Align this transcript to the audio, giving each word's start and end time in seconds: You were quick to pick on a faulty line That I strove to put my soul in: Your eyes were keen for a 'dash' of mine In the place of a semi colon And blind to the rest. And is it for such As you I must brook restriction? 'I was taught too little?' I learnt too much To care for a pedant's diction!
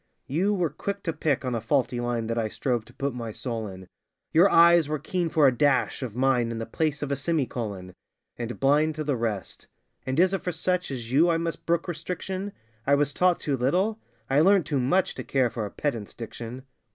You 0.25 0.51
were 0.55 0.71
quick 0.71 1.03
to 1.03 1.13
pick 1.13 1.45
on 1.45 1.53
a 1.53 1.61
faulty 1.61 1.99
line 1.99 2.25
That 2.25 2.37
I 2.39 2.47
strove 2.47 2.85
to 2.85 2.93
put 2.95 3.13
my 3.13 3.31
soul 3.31 3.67
in: 3.67 3.87
Your 4.31 4.49
eyes 4.49 4.89
were 4.89 4.97
keen 4.97 5.29
for 5.29 5.45
a 5.45 5.55
'dash' 5.55 6.01
of 6.01 6.15
mine 6.15 6.49
In 6.49 6.57
the 6.57 6.65
place 6.65 7.03
of 7.03 7.11
a 7.11 7.15
semi 7.15 7.45
colon 7.45 7.93
And 8.35 8.59
blind 8.59 8.95
to 8.95 9.03
the 9.03 9.15
rest. 9.15 9.67
And 10.03 10.19
is 10.19 10.33
it 10.33 10.41
for 10.41 10.51
such 10.51 10.89
As 10.89 11.11
you 11.11 11.29
I 11.29 11.37
must 11.37 11.67
brook 11.67 11.87
restriction? 11.87 12.51
'I 12.87 12.95
was 12.95 13.13
taught 13.13 13.39
too 13.39 13.55
little?' 13.55 13.99
I 14.27 14.41
learnt 14.41 14.65
too 14.65 14.79
much 14.79 15.13
To 15.13 15.23
care 15.23 15.51
for 15.51 15.67
a 15.67 15.69
pedant's 15.69 16.15
diction! 16.15 16.63